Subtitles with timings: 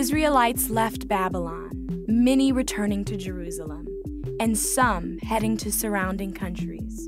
[0.00, 1.72] Israelites left Babylon,
[2.08, 3.86] many returning to Jerusalem,
[4.40, 7.06] and some heading to surrounding countries.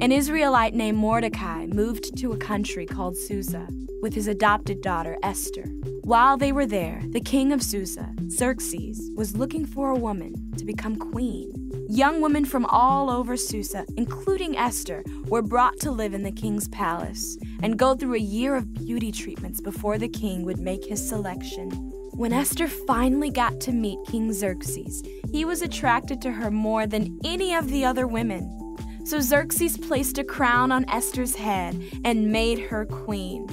[0.00, 3.68] An Israelite named Mordecai moved to a country called Susa
[4.02, 5.66] with his adopted daughter Esther.
[6.02, 10.64] While they were there, the king of Susa, Xerxes, was looking for a woman to
[10.64, 11.52] become queen.
[11.88, 16.66] Young women from all over Susa, including Esther, were brought to live in the king's
[16.66, 21.08] palace and go through a year of beauty treatments before the king would make his
[21.08, 21.87] selection.
[22.18, 27.16] When Esther finally got to meet King Xerxes, he was attracted to her more than
[27.24, 28.76] any of the other women.
[29.06, 33.46] So Xerxes placed a crown on Esther's head and made her queen.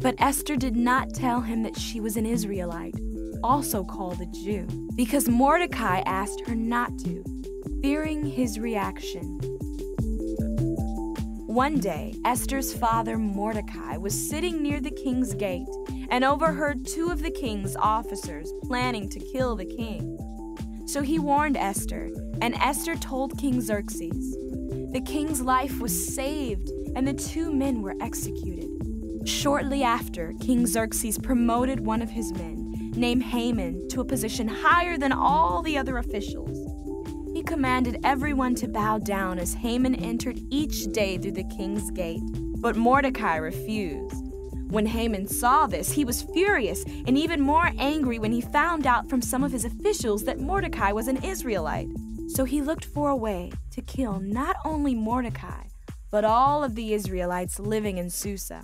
[0.00, 2.96] But Esther did not tell him that she was an Israelite,
[3.44, 4.66] also called a Jew,
[4.96, 7.22] because Mordecai asked her not to,
[7.80, 9.38] fearing his reaction.
[11.46, 15.68] One day, Esther's father Mordecai was sitting near the king's gate
[16.10, 20.18] and overheard two of the king's officers planning to kill the king.
[20.86, 22.10] So he warned Esther,
[22.42, 24.32] and Esther told King Xerxes.
[24.92, 28.68] The king's life was saved, and the two men were executed.
[29.24, 34.98] Shortly after, King Xerxes promoted one of his men, named Haman, to a position higher
[34.98, 36.58] than all the other officials.
[37.32, 42.22] He commanded everyone to bow down as Haman entered each day through the king's gate,
[42.60, 44.29] but Mordecai refused.
[44.70, 49.10] When Haman saw this, he was furious and even more angry when he found out
[49.10, 51.88] from some of his officials that Mordecai was an Israelite.
[52.28, 55.64] So he looked for a way to kill not only Mordecai,
[56.12, 58.62] but all of the Israelites living in Susa.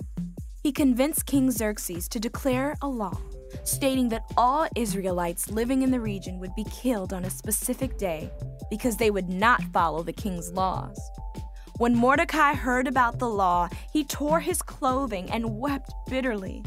[0.62, 3.18] He convinced King Xerxes to declare a law
[3.64, 8.30] stating that all Israelites living in the region would be killed on a specific day
[8.70, 10.98] because they would not follow the king's laws.
[11.78, 16.64] When Mordecai heard about the law, he tore his clothing and wept bitterly.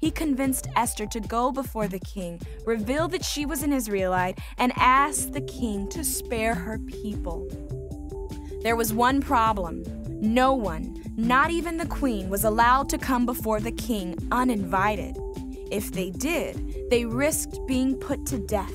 [0.00, 4.72] He convinced Esther to go before the king, reveal that she was an Israelite, and
[4.74, 7.46] ask the king to spare her people.
[8.62, 9.84] There was one problem
[10.20, 15.16] no one, not even the queen, was allowed to come before the king uninvited.
[15.70, 18.74] If they did, they risked being put to death.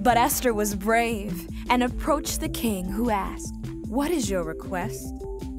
[0.00, 3.54] But Esther was brave and approached the king, who asked,
[3.92, 5.12] What is your request?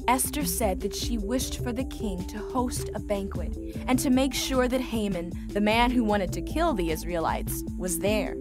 [0.08, 3.56] Esther said that she wished for the king to host a banquet
[3.86, 8.00] and to make sure that Haman, the man who wanted to kill the Israelites, was
[8.00, 8.34] there.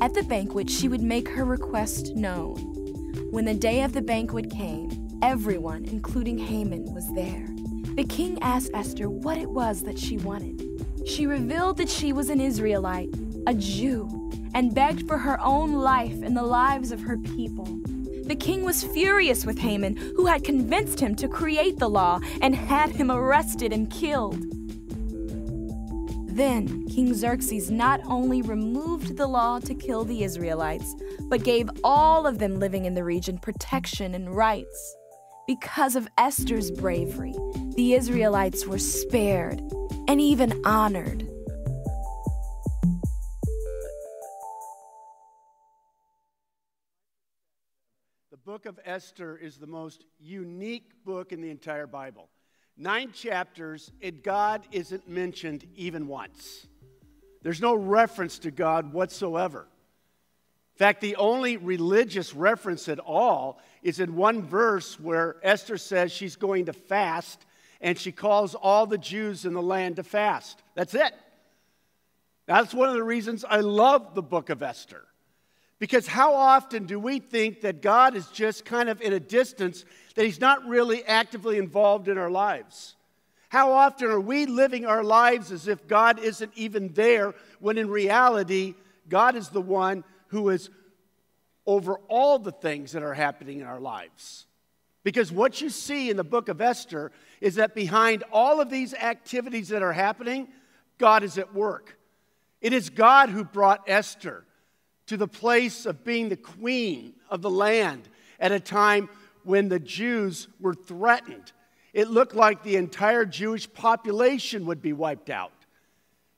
[0.00, 2.56] At the banquet, she would make her request known.
[3.30, 4.90] When the day of the banquet came,
[5.22, 7.46] everyone, including Haman, was there.
[7.94, 10.60] The king asked Esther what it was that she wanted.
[11.06, 13.14] She revealed that she was an Israelite,
[13.46, 14.08] a Jew,
[14.54, 17.80] and begged for her own life and the lives of her people.
[18.30, 22.54] The king was furious with Haman, who had convinced him to create the law and
[22.54, 24.40] had him arrested and killed.
[26.28, 32.24] Then King Xerxes not only removed the law to kill the Israelites, but gave all
[32.24, 34.96] of them living in the region protection and rights.
[35.48, 37.34] Because of Esther's bravery,
[37.74, 39.60] the Israelites were spared
[40.06, 41.28] and even honored.
[48.50, 52.28] Book of Esther is the most unique book in the entire Bible.
[52.76, 56.66] Nine chapters, and God isn't mentioned even once.
[57.42, 59.68] There's no reference to God whatsoever.
[60.74, 66.10] In fact, the only religious reference at all is in one verse where Esther says
[66.10, 67.46] she's going to fast
[67.80, 70.60] and she calls all the Jews in the land to fast.
[70.74, 71.14] That's it.
[72.46, 75.04] That's one of the reasons I love the book of Esther.
[75.80, 79.84] Because how often do we think that God is just kind of in a distance,
[80.14, 82.94] that He's not really actively involved in our lives?
[83.48, 87.88] How often are we living our lives as if God isn't even there, when in
[87.88, 88.74] reality,
[89.08, 90.68] God is the one who is
[91.66, 94.46] over all the things that are happening in our lives?
[95.02, 97.10] Because what you see in the book of Esther
[97.40, 100.48] is that behind all of these activities that are happening,
[100.98, 101.96] God is at work.
[102.60, 104.44] It is God who brought Esther
[105.10, 108.08] to the place of being the queen of the land
[108.38, 109.08] at a time
[109.42, 111.50] when the Jews were threatened.
[111.92, 115.50] It looked like the entire Jewish population would be wiped out.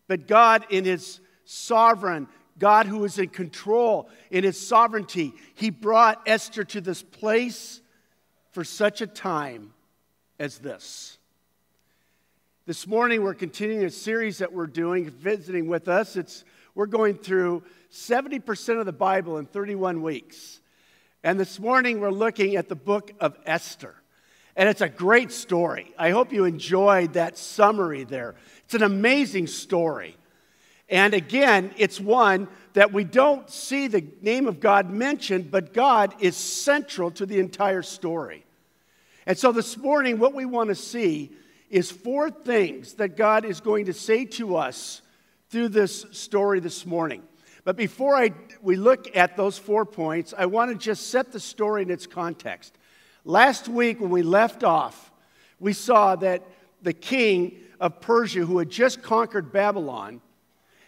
[0.08, 2.28] But God, in His sovereign,
[2.58, 7.82] God who is in control, in His sovereignty, He brought Esther to this place
[8.52, 9.74] for such a time
[10.38, 11.18] as this.
[12.64, 16.16] This morning, we're continuing a series that we're doing, visiting with us.
[16.16, 16.42] It's,
[16.74, 20.60] we're going through 70% of the Bible in 31 weeks.
[21.22, 23.94] And this morning we're looking at the book of Esther.
[24.56, 25.92] And it's a great story.
[25.98, 28.34] I hope you enjoyed that summary there.
[28.64, 30.16] It's an amazing story.
[30.88, 36.14] And again, it's one that we don't see the name of God mentioned, but God
[36.20, 38.44] is central to the entire story.
[39.26, 41.32] And so this morning, what we want to see
[41.70, 45.00] is four things that God is going to say to us
[45.52, 47.22] through this story this morning.
[47.62, 48.32] But before I,
[48.62, 52.06] we look at those four points, I want to just set the story in its
[52.06, 52.78] context.
[53.26, 55.12] Last week, when we left off,
[55.60, 56.42] we saw that
[56.80, 60.22] the king of Persia, who had just conquered Babylon,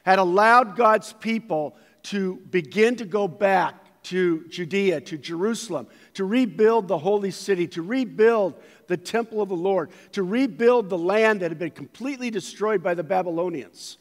[0.02, 6.88] had allowed God's people to begin to go back to Judea, to Jerusalem, to rebuild
[6.88, 8.54] the holy city, to rebuild
[8.86, 12.94] the temple of the Lord, to rebuild the land that had been completely destroyed by
[12.94, 13.98] the Babylonians.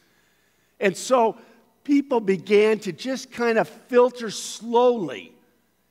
[0.83, 1.38] And so
[1.85, 5.33] people began to just kind of filter slowly.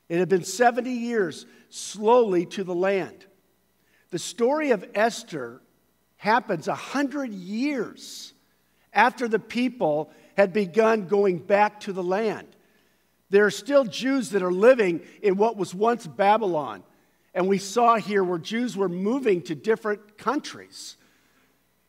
[0.07, 3.25] It had been 70 years slowly to the land.
[4.11, 5.61] The story of Esther
[6.17, 8.33] happens 100 years
[8.93, 12.47] after the people had begun going back to the land.
[13.31, 16.83] There are still Jews that are living in what was once Babylon.
[17.33, 20.97] And we saw here where Jews were moving to different countries.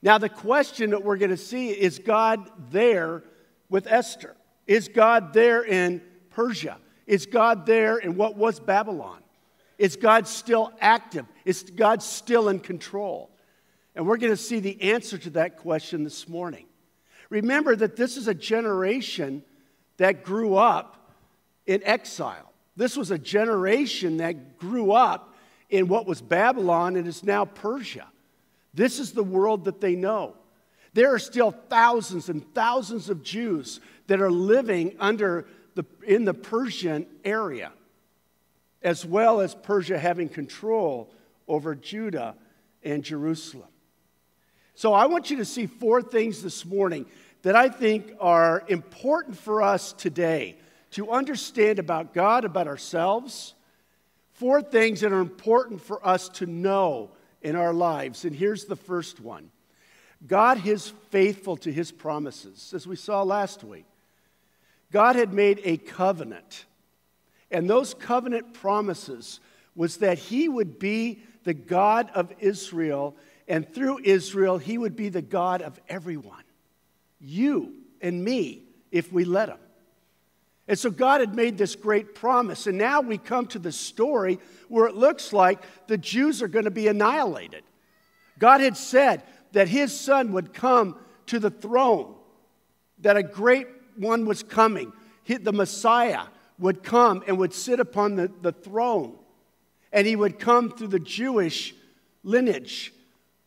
[0.04, 3.24] Now, the question that we're going to see is God there
[3.70, 4.36] with Esther?
[4.66, 6.76] Is God there in Persia?
[7.06, 9.22] Is God there in what was Babylon?
[9.78, 11.24] Is God still active?
[11.46, 13.30] Is God still in control?
[13.94, 16.66] And we're going to see the answer to that question this morning.
[17.30, 19.42] Remember that this is a generation
[19.96, 21.12] that grew up
[21.64, 22.52] in exile.
[22.76, 25.34] This was a generation that grew up
[25.70, 28.06] in what was Babylon and is now Persia.
[28.74, 30.34] This is the world that they know.
[30.92, 36.34] There are still thousands and thousands of Jews that are living under the, in the
[36.34, 37.72] Persian area,
[38.82, 41.12] as well as Persia having control
[41.48, 42.36] over Judah
[42.82, 43.68] and Jerusalem.
[44.74, 47.06] So I want you to see four things this morning
[47.42, 50.56] that I think are important for us today
[50.92, 53.54] to understand about God, about ourselves.
[54.32, 57.10] Four things that are important for us to know
[57.44, 58.24] in our lives.
[58.24, 59.50] And here's the first one
[60.26, 63.86] God is faithful to his promises, as we saw last week.
[64.90, 66.64] God had made a covenant,
[67.50, 69.38] and those covenant promises
[69.76, 73.16] was that he would be the God of Israel
[73.46, 76.44] and through Israel, he would be the God of everyone,
[77.20, 79.58] you and me, if we let him.
[80.66, 82.66] And so God had made this great promise.
[82.66, 84.38] And now we come to the story
[84.68, 87.64] where it looks like the Jews are going to be annihilated.
[88.38, 89.22] God had said
[89.52, 90.96] that his son would come
[91.26, 92.14] to the throne,
[93.00, 93.66] that a great
[93.96, 94.92] one was coming.
[95.26, 96.24] The Messiah
[96.58, 99.16] would come and would sit upon the, the throne,
[99.92, 101.74] and he would come through the Jewish
[102.22, 102.92] lineage.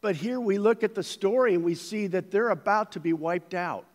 [0.01, 3.13] But here we look at the story and we see that they're about to be
[3.13, 3.85] wiped out.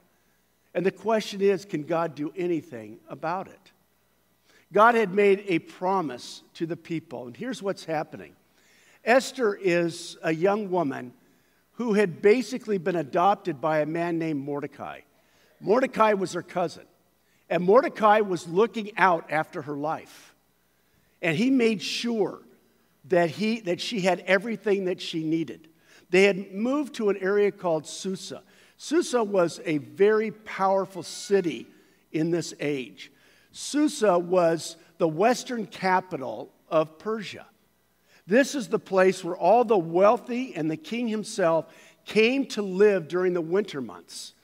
[0.74, 3.72] And the question is can God do anything about it?
[4.72, 8.34] God had made a promise to the people, and here's what's happening
[9.04, 11.12] Esther is a young woman
[11.72, 15.00] who had basically been adopted by a man named Mordecai.
[15.60, 16.84] Mordecai was her cousin,
[17.50, 20.34] and Mordecai was looking out after her life.
[21.20, 22.40] And he made sure
[23.08, 25.68] that, he, that she had everything that she needed.
[26.10, 28.42] They had moved to an area called Susa.
[28.82, 31.68] Susa was a very powerful city
[32.10, 33.12] in this age.
[33.52, 37.46] Susa was the western capital of Persia.
[38.26, 41.72] This is the place where all the wealthy and the king himself
[42.06, 44.34] came to live during the winter months.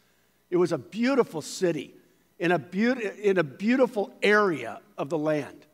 [0.50, 1.92] It was a beautiful city
[2.38, 5.66] in a, be- in a beautiful area of the land.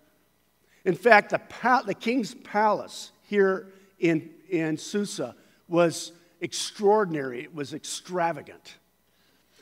[0.87, 3.67] In fact, the, pa- the king's palace here
[3.99, 5.37] in, in Susa
[5.69, 6.13] was
[6.45, 8.77] extraordinary, it was extravagant.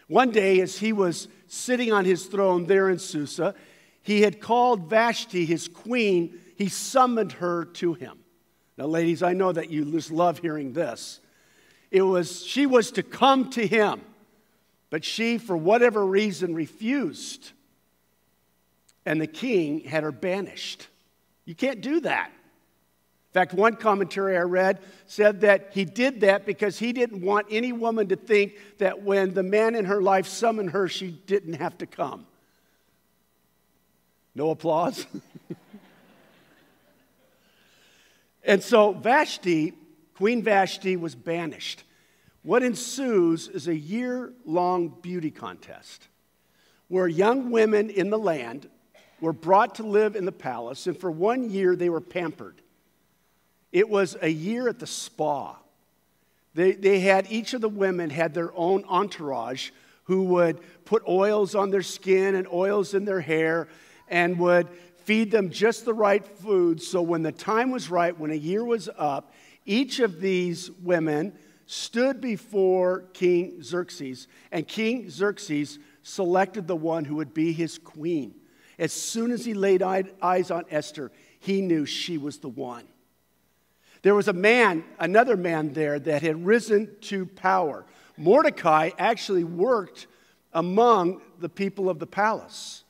[0.09, 3.55] One day, as he was sitting on his throne there in Susa,
[4.03, 8.19] he had called Vashti, his queen, he summoned her to him.
[8.77, 11.21] Now, ladies, I know that you just love hearing this.
[11.93, 14.01] It was, she was to come to him,
[14.91, 17.53] but she, for whatever reason, refused.
[19.07, 20.89] And the king had her banished.
[21.45, 22.33] You can't do that.
[23.33, 27.47] In fact, one commentary I read said that he did that because he didn't want
[27.51, 31.55] any woman to think that when the man in her life summoned her, she didn't
[31.55, 32.27] have to come.
[34.35, 35.07] No applause?
[38.45, 39.73] and so Vashti,
[40.15, 41.85] Queen Vashti, was banished.
[42.43, 46.09] What ensues is a year long beauty contest
[46.89, 48.69] where young women in the land
[49.23, 52.62] were brought to live in the palace, and for one year they were pampered.
[53.73, 55.57] It was a year at the spa.
[56.55, 59.71] They, they had, each of the women had their own entourage
[60.05, 63.69] who would put oils on their skin and oils in their hair
[64.09, 64.69] and would
[65.05, 66.83] feed them just the right food.
[66.83, 69.33] So when the time was right, when a year was up,
[69.65, 71.33] each of these women
[71.67, 78.35] stood before King Xerxes, and King Xerxes selected the one who would be his queen.
[78.79, 82.85] As soon as he laid eyes on Esther, he knew she was the one.
[84.03, 87.85] There was a man, another man there, that had risen to power.
[88.17, 90.09] Mordecai actually worked
[90.53, 92.85] among the people of the palace.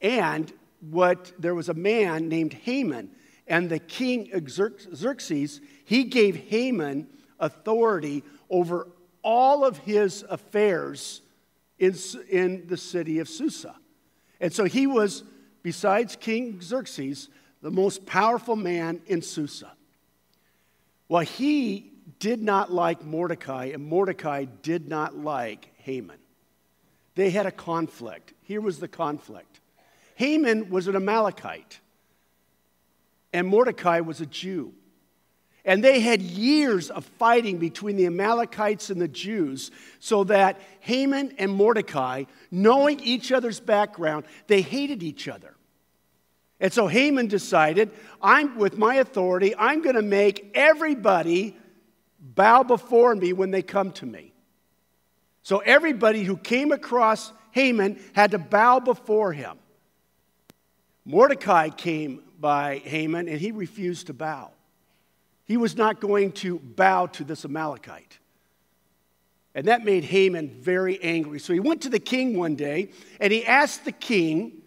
[0.00, 3.10] And what there was a man named Haman,
[3.46, 7.08] and the king Xerxes, he gave Haman
[7.40, 8.88] authority over
[9.22, 11.22] all of his affairs
[11.78, 11.94] in,
[12.30, 13.74] in the city of Susa.
[14.40, 15.24] And so he was,
[15.62, 17.28] besides King Xerxes,
[17.62, 19.72] the most powerful man in Susa.
[21.14, 26.18] Well, he did not like Mordecai, and Mordecai did not like Haman.
[27.14, 28.32] They had a conflict.
[28.42, 29.60] Here was the conflict
[30.16, 31.78] Haman was an Amalekite,
[33.32, 34.74] and Mordecai was a Jew.
[35.64, 41.34] And they had years of fighting between the Amalekites and the Jews, so that Haman
[41.38, 45.54] and Mordecai, knowing each other's background, they hated each other.
[46.64, 47.90] And so Haman decided,
[48.22, 51.54] I'm with my authority, I'm going to make everybody
[52.18, 54.32] bow before me when they come to me.
[55.42, 59.58] So everybody who came across Haman had to bow before him.
[61.04, 64.50] Mordecai came by Haman and he refused to bow.
[65.44, 68.18] He was not going to bow to this Amalekite.
[69.54, 71.40] And that made Haman very angry.
[71.40, 72.88] So he went to the king one day
[73.20, 74.62] and he asked the king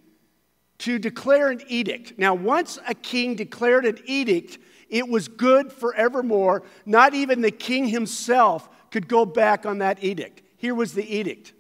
[0.80, 2.14] to declare an edict.
[2.18, 4.58] Now, once a king declared an edict,
[4.90, 6.64] it was good forevermore.
[6.86, 10.42] Not even the king himself could go back on that edict.
[10.58, 11.54] Here was the edict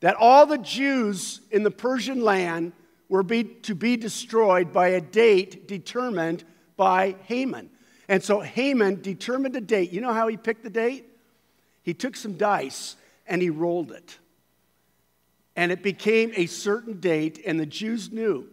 [0.00, 2.72] that all the Jews in the Persian land
[3.08, 6.44] were be, to be destroyed by a date determined
[6.76, 7.70] by Haman.
[8.06, 9.92] And so Haman determined a date.
[9.92, 11.06] You know how he picked the date?
[11.82, 14.18] He took some dice and he rolled it.
[15.56, 18.48] And it became a certain date, and the Jews knew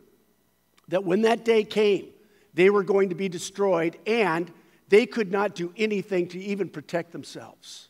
[0.89, 2.09] that when that day came,
[2.53, 4.51] they were going to be destroyed, and
[4.89, 7.87] they could not do anything to even protect themselves.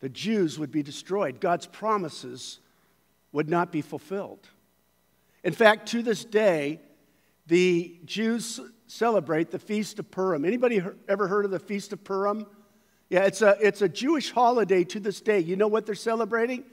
[0.00, 1.40] The Jews would be destroyed.
[1.40, 2.60] God's promises
[3.32, 4.48] would not be fulfilled.
[5.44, 6.80] In fact, to this day,
[7.46, 10.44] the Jews celebrate the Feast of Purim.
[10.44, 12.46] Anybody ever heard of the Feast of Purim?
[13.08, 15.40] Yeah, it's a, it's a Jewish holiday to this day.
[15.40, 16.64] You know what they're celebrating?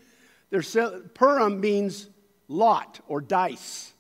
[0.63, 2.07] They're, Purim means
[2.47, 3.91] lot or dice.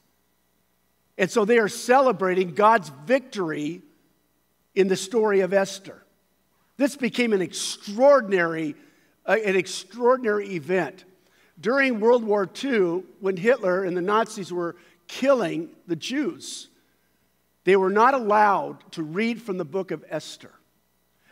[1.17, 3.81] And so they are celebrating God's victory
[4.73, 6.01] in the story of Esther.
[6.77, 8.75] This became an extraordinary,
[9.25, 11.05] uh, an extraordinary event.
[11.59, 14.75] During World War II, when Hitler and the Nazis were
[15.07, 16.67] killing the Jews,
[17.63, 20.51] they were not allowed to read from the book of Esther.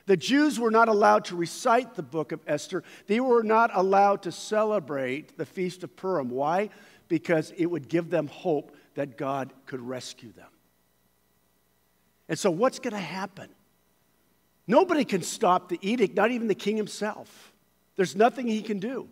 [0.06, 2.84] The Jews were not allowed to recite the book of Esther.
[3.08, 6.30] They were not allowed to celebrate the Feast of Purim.
[6.30, 6.70] Why?
[7.08, 10.50] Because it would give them hope that God could rescue them.
[12.28, 13.50] And so, what's going to happen?
[14.68, 17.54] Nobody can stop the edict, not even the king himself.
[17.96, 19.10] There's nothing he can do.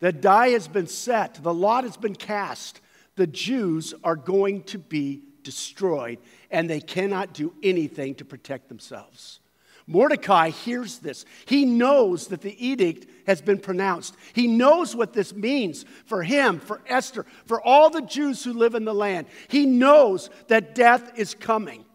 [0.00, 2.80] The die has been set, the lot has been cast.
[3.16, 6.18] The Jews are going to be destroyed,
[6.52, 9.40] and they cannot do anything to protect themselves.
[9.88, 11.24] Mordecai hears this.
[11.46, 14.14] He knows that the edict has been pronounced.
[14.34, 18.74] He knows what this means for him, for Esther, for all the Jews who live
[18.74, 19.26] in the land.
[19.48, 21.86] He knows that death is coming.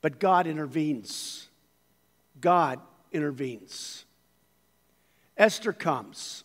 [0.00, 1.46] But God intervenes.
[2.40, 2.80] God
[3.12, 4.06] intervenes.
[5.36, 6.42] Esther comes.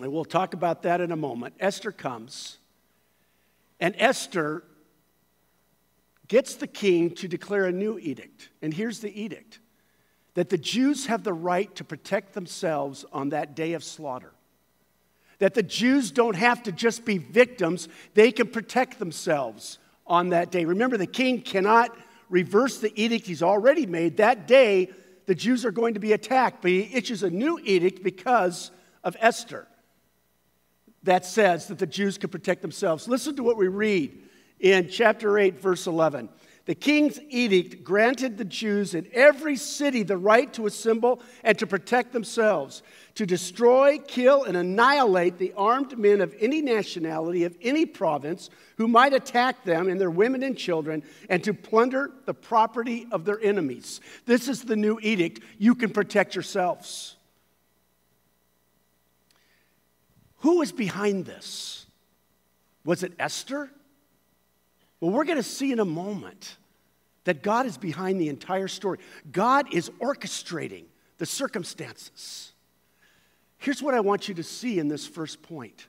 [0.00, 1.54] And we'll talk about that in a moment.
[1.60, 2.56] Esther comes.
[3.78, 4.64] And Esther
[6.28, 8.48] gets the king to declare a new edict.
[8.62, 9.60] And here's the edict
[10.34, 14.32] that the Jews have the right to protect themselves on that day of slaughter.
[15.38, 20.50] That the Jews don't have to just be victims, they can protect themselves on that
[20.50, 20.64] day.
[20.64, 21.96] Remember, the king cannot
[22.28, 24.16] reverse the edict he's already made.
[24.16, 24.90] That day,
[25.26, 28.70] the Jews are going to be attacked, but he issues a new edict because
[29.02, 29.68] of Esther
[31.04, 33.06] that says that the Jews can protect themselves.
[33.06, 34.18] Listen to what we read
[34.64, 36.30] in chapter 8, verse 11.
[36.64, 41.66] The king's edict granted the Jews in every city the right to assemble and to
[41.66, 42.82] protect themselves,
[43.16, 48.88] to destroy, kill, and annihilate the armed men of any nationality, of any province, who
[48.88, 53.40] might attack them and their women and children, and to plunder the property of their
[53.42, 54.00] enemies.
[54.24, 55.40] This is the new edict.
[55.58, 57.16] You can protect yourselves.
[60.38, 61.86] who is behind this?
[62.84, 63.70] Was it Esther?
[65.04, 66.56] Well, we're going to see in a moment
[67.24, 69.00] that God is behind the entire story.
[69.30, 70.84] God is orchestrating
[71.18, 72.52] the circumstances.
[73.58, 75.88] Here's what I want you to see in this first point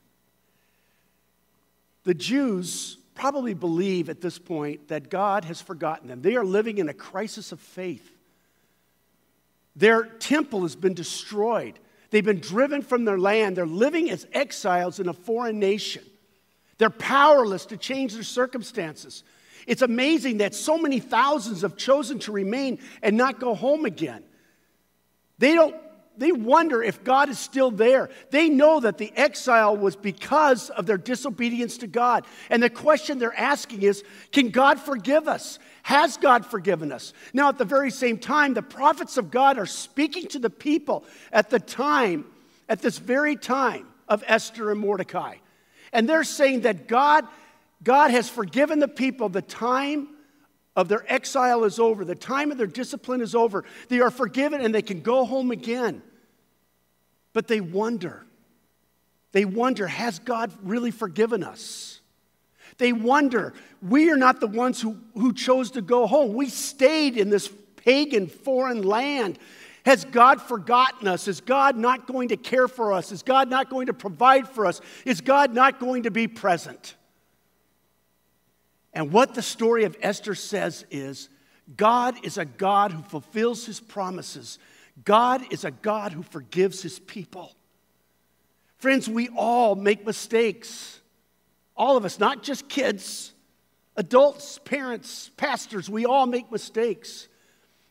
[2.04, 6.22] the Jews probably believe at this point that God has forgotten them.
[6.22, 8.18] They are living in a crisis of faith.
[9.78, 11.80] Their temple has been destroyed.
[12.10, 13.56] They've been driven from their land.
[13.56, 16.04] They're living as exiles in a foreign nation.
[16.78, 19.24] They're powerless to change their circumstances.
[19.68, 24.24] It's amazing that so many thousands have chosen to remain and not go home again.
[25.38, 25.76] They don't
[26.18, 28.10] they wonder if God is still there.
[28.32, 32.26] They know that the exile was because of their disobedience to God.
[32.50, 35.60] And the question they're asking is can God forgive us?
[35.84, 37.14] Has God forgiven us?
[37.34, 41.04] Now, at the very same time, the prophets of God are speaking to the people
[41.32, 42.26] at the time,
[42.70, 45.36] at this very time of Esther and Mordecai.
[45.96, 47.26] And they're saying that God,
[47.82, 50.10] God has forgiven the people the time
[50.76, 53.64] of their exile is over, the time of their discipline is over.
[53.88, 56.04] They are forgiven and they can go home again.
[57.32, 58.26] But they wonder.
[59.32, 62.02] They wonder, has God really forgiven us?
[62.78, 66.34] They wonder, we are not the ones who, who chose to go home.
[66.34, 69.40] We stayed in this pagan foreign land.
[69.86, 71.28] Has God forgotten us?
[71.28, 73.12] Is God not going to care for us?
[73.12, 74.82] Is God not going to provide for us?
[75.06, 76.96] Is God not going to be present?
[78.94, 81.30] And what the story of Esther says is
[81.78, 84.58] God is a God who fulfills his promises,
[85.04, 87.56] God is a God who forgives his people.
[88.78, 91.00] Friends, we all make mistakes.
[91.78, 93.34] All of us, not just kids,
[93.98, 97.28] adults, parents, pastors, we all make mistakes.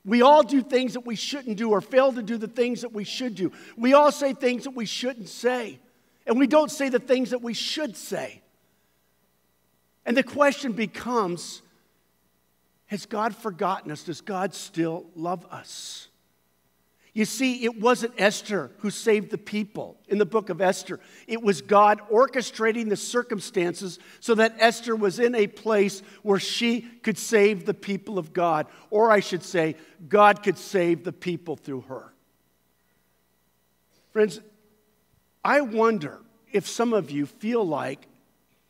[0.04, 2.92] We all do things that we shouldn't do or fail to do the things that
[2.92, 3.52] we should do.
[3.76, 5.78] We all say things that we shouldn't say,
[6.26, 8.42] and we don't say the things that we should say.
[10.04, 11.62] And the question becomes
[12.86, 14.02] Has God forgotten us?
[14.02, 16.08] Does God still love us?
[17.14, 20.98] You see, it wasn't Esther who saved the people in the book of Esther.
[21.28, 26.80] It was God orchestrating the circumstances so that Esther was in a place where she
[26.80, 28.66] could save the people of God.
[28.90, 29.76] Or I should say,
[30.08, 32.12] God could save the people through her.
[34.12, 34.40] Friends,
[35.44, 38.08] I wonder if some of you feel like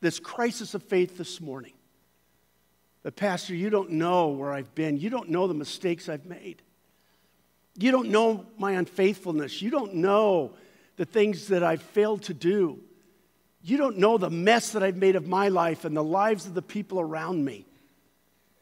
[0.03, 1.73] this crisis of faith this morning.
[3.03, 4.99] But, Pastor, you don't know where I've been.
[4.99, 6.61] You don't know the mistakes I've made.
[7.77, 9.61] You don't know my unfaithfulness.
[9.61, 10.53] You don't know
[10.97, 12.81] the things that I've failed to do.
[13.63, 16.55] You don't know the mess that I've made of my life and the lives of
[16.55, 17.67] the people around me.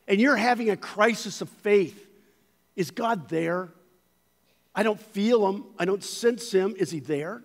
[0.08, 2.08] And you're having a crisis of faith.
[2.76, 3.68] Is God there?
[4.74, 5.64] I don't feel him.
[5.78, 6.74] I don't sense him.
[6.78, 7.42] Is he there?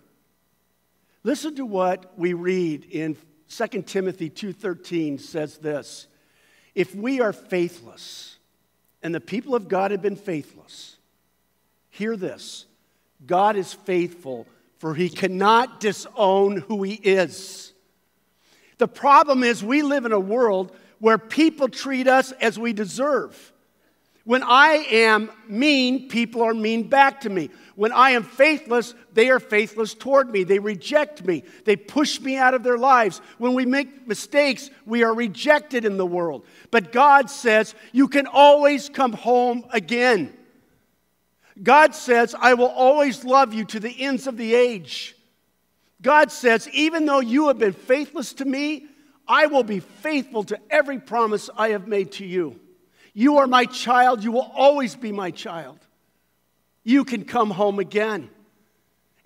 [1.24, 3.18] Listen to what we read in
[3.50, 6.08] 2 Timothy 2:13 says this,
[6.76, 8.38] if we are faithless
[9.02, 10.97] and the people of God have been faithless,
[11.98, 12.66] hear this.
[13.26, 17.74] God is faithful for he cannot disown who he is.
[18.78, 23.54] The problem is we live in a world where people treat us as we deserve.
[24.24, 27.50] When I am mean, people are mean back to me.
[27.76, 30.44] When I am faithless, they are faithless toward me.
[30.44, 31.44] They reject me.
[31.64, 33.22] They push me out of their lives.
[33.38, 36.46] When we make mistakes, we are rejected in the world.
[36.72, 40.37] But God says, You can always come home again.
[41.64, 45.16] God says, I will always love you to the ends of the age.
[46.02, 48.86] God says, Even though you have been faithless to me,
[49.28, 52.60] I will be faithful to every promise I have made to you.
[53.14, 54.24] You are my child.
[54.24, 55.80] You will always be my child.
[56.84, 58.30] You can come home again.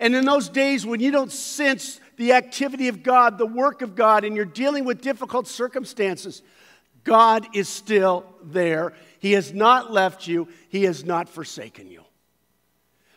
[0.00, 3.94] And in those days when you don't sense the activity of God, the work of
[3.94, 6.42] God, and you're dealing with difficult circumstances,
[7.04, 8.94] God is still there.
[9.20, 12.02] He has not left you, He has not forsaken you.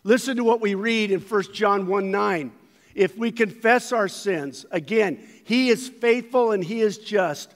[0.06, 2.52] Listen to what we read in 1 John 1 9.
[2.94, 7.54] If we confess our sins, again, He is faithful and He is just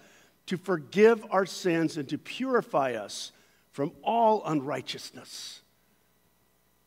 [0.47, 3.31] to forgive our sins and to purify us
[3.71, 5.61] from all unrighteousness.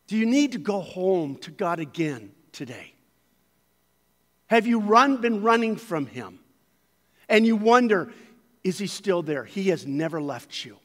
[0.09, 2.93] Do you need to go home to God again today?
[4.49, 6.41] Have you run, been running from Him?
[7.29, 8.13] And you wonder,
[8.65, 9.45] is He still there?
[9.45, 10.79] He has never left you.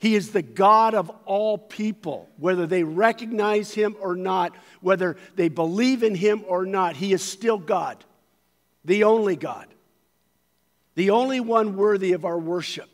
[0.00, 5.48] He is the God of all people, whether they recognize Him or not, whether they
[5.48, 6.96] believe in Him or not.
[6.96, 8.04] He is still God,
[8.84, 9.68] the only God
[11.00, 12.88] the only one worthy of our worship.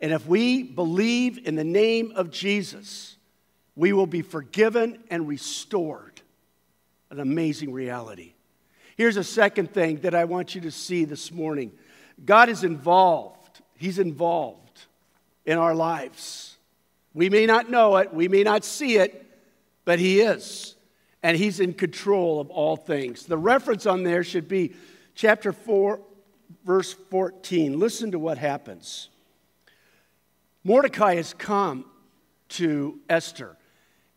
[0.00, 3.16] And if we believe in the name of Jesus,
[3.76, 6.20] we will be forgiven and restored.
[7.10, 8.34] An amazing reality.
[8.96, 11.72] Here's a second thing that I want you to see this morning
[12.24, 13.60] God is involved.
[13.76, 14.63] He's involved
[15.44, 16.56] in our lives.
[17.12, 19.24] We may not know it, we may not see it,
[19.84, 20.74] but He is.
[21.22, 23.26] And He's in control of all things.
[23.26, 24.74] The reference on there should be
[25.14, 26.00] chapter 4,
[26.64, 27.78] verse 14.
[27.78, 29.08] Listen to what happens.
[30.64, 31.84] Mordecai has come
[32.50, 33.56] to Esther.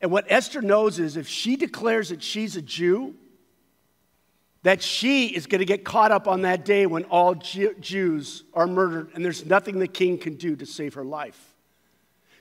[0.01, 3.15] And what Esther knows is if she declares that she's a Jew,
[4.67, 8.67] that she is going to get caught up on that day when all Jews are
[8.67, 11.55] murdered and there's nothing the king can do to save her life.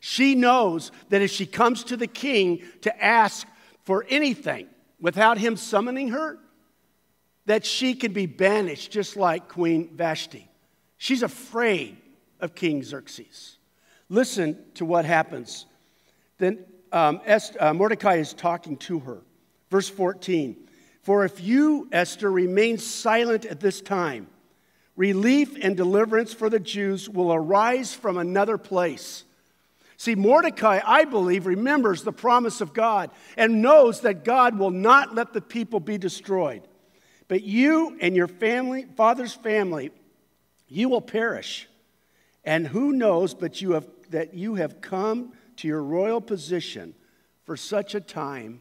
[0.00, 3.46] She knows that if she comes to the king to ask
[3.84, 4.66] for anything
[5.00, 6.40] without him summoning her,
[7.44, 10.48] that she can be banished just like Queen Vashti.
[10.96, 11.96] She's afraid
[12.40, 13.56] of King Xerxes.
[14.08, 15.66] Listen to what happens.
[16.38, 17.20] Then um,
[17.60, 19.22] uh, Mordecai is talking to her.
[19.70, 20.65] Verse 14
[21.06, 24.26] For if you, Esther, remain silent at this time,
[24.96, 29.22] relief and deliverance for the Jews will arise from another place.
[29.96, 35.14] See, Mordecai, I believe, remembers the promise of God and knows that God will not
[35.14, 36.66] let the people be destroyed.
[37.28, 39.92] But you and your family, father's family,
[40.66, 41.68] you will perish.
[42.42, 46.96] And who knows but you have, that you have come to your royal position
[47.44, 48.58] for such a time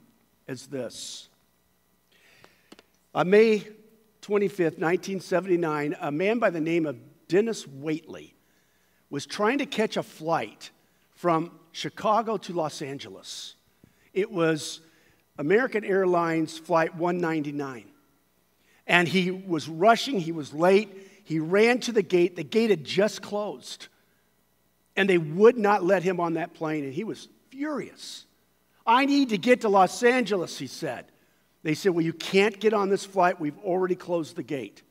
[0.47, 1.27] as this.
[3.15, 3.59] On May
[4.23, 6.97] 25th, 1979, a man by the name of
[7.29, 8.33] Denis Waitley
[9.09, 10.69] was trying to catch a flight
[11.11, 13.55] from Chicago to Los Angeles.
[14.13, 14.81] It was
[15.37, 17.85] American Airlines Flight 199.
[18.85, 20.89] And he was rushing, he was late.
[21.23, 22.35] He ran to the gate.
[22.35, 23.87] The gate had just closed.
[24.97, 28.25] And they would not let him on that plane, and he was furious.
[28.85, 31.05] I need to get to Los Angeles, he said.
[31.65, 33.39] They said, Well, you can't get on this flight.
[33.39, 34.83] We've already closed the gate.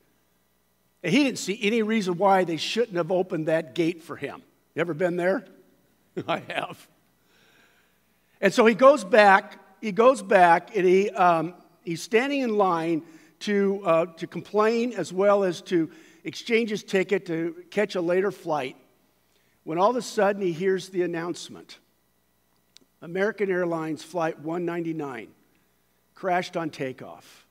[1.04, 4.42] And he didn't see any reason why they shouldn't have opened that gate for him.
[4.74, 5.44] You ever been there?
[6.28, 6.88] I have.
[8.40, 13.04] And so he goes back, he goes back, and he, um, he's standing in line
[13.40, 15.88] to, uh, to complain as well as to
[16.24, 18.76] exchange his ticket to catch a later flight
[19.62, 21.78] when all of a sudden he hears the announcement
[23.00, 25.28] American Airlines Flight 199
[26.14, 27.46] crashed on takeoff.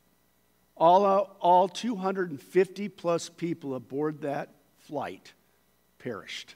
[0.75, 1.05] All,
[1.39, 4.49] all 250 plus people aboard that
[4.79, 5.33] flight
[5.99, 6.55] perished.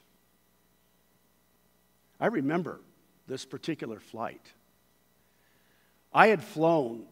[2.20, 2.80] I remember
[3.28, 4.52] this particular flight.
[6.12, 7.06] I had flown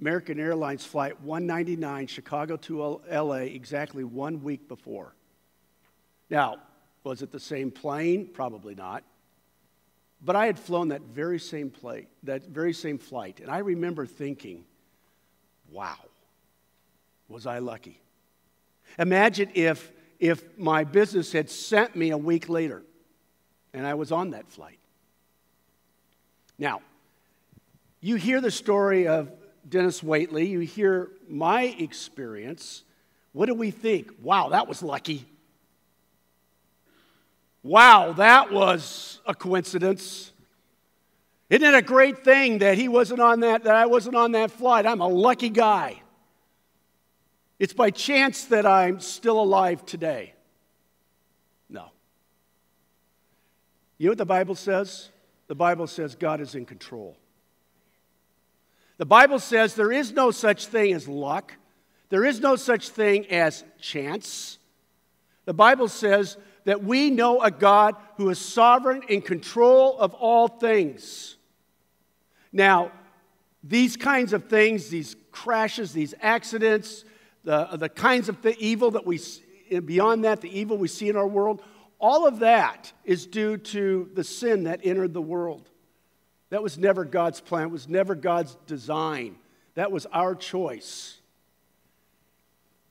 [0.00, 5.14] American Airlines Flight 199, Chicago to LA, exactly one week before.
[6.30, 6.56] Now,
[7.04, 8.26] was it the same plane?
[8.26, 9.04] Probably not.
[10.24, 11.72] But I had flown that very same
[12.22, 14.64] that very same flight, and I remember thinking,
[15.70, 15.98] wow,
[17.28, 18.00] was I lucky?
[18.98, 22.82] Imagine if, if my business had sent me a week later
[23.72, 24.78] and I was on that flight.
[26.58, 26.80] Now,
[28.00, 29.32] you hear the story of
[29.68, 32.84] Denis Waitley, you hear my experience.
[33.32, 34.12] What do we think?
[34.22, 35.26] Wow, that was lucky.
[37.64, 40.32] Wow, that was a coincidence.
[41.48, 44.50] Isn't it a great thing that he wasn't on that, that I wasn't on that
[44.50, 44.84] flight?
[44.86, 46.02] I'm a lucky guy.
[47.58, 50.34] It's by chance that I'm still alive today.
[51.70, 51.86] No.
[53.96, 55.08] You know what the Bible says?
[55.46, 57.16] The Bible says God is in control.
[58.98, 61.54] The Bible says there is no such thing as luck,
[62.10, 64.58] there is no such thing as chance.
[65.46, 70.48] The Bible says that we know a God who is sovereign in control of all
[70.48, 71.36] things.
[72.52, 72.92] Now,
[73.62, 77.04] these kinds of things, these crashes, these accidents,
[77.44, 79.20] the, the kinds of evil that we,
[79.84, 81.62] beyond that, the evil we see in our world,
[81.98, 85.70] all of that is due to the sin that entered the world.
[86.50, 89.36] That was never God's plan, it was never God's design.
[89.74, 91.20] That was our choice.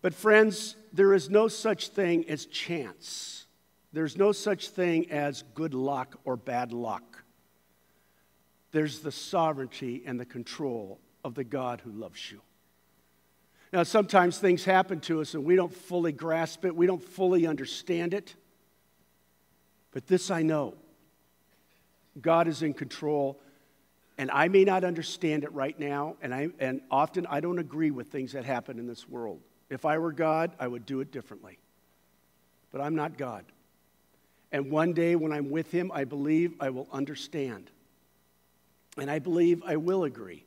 [0.01, 3.42] But, friends, there is no such thing as chance.
[3.93, 7.23] There's no such thing as good luck or bad luck.
[8.71, 12.41] There's the sovereignty and the control of the God who loves you.
[13.71, 17.45] Now, sometimes things happen to us and we don't fully grasp it, we don't fully
[17.47, 18.36] understand it.
[19.91, 20.73] But this I know
[22.19, 23.39] God is in control,
[24.17, 27.89] and I may not understand it right now, and, I, and often I don't agree
[27.91, 29.39] with things that happen in this world.
[29.69, 31.58] If I were God, I would do it differently.
[32.71, 33.45] But I'm not God.
[34.53, 37.69] And one day when I'm with him, I believe I will understand.
[38.97, 40.45] And I believe I will agree.